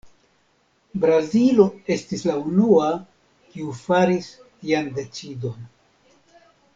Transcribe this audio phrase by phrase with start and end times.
[1.03, 1.65] Brazilo
[1.97, 2.87] estis la unua,
[3.53, 4.31] kiu faris
[4.63, 5.71] tian decidon.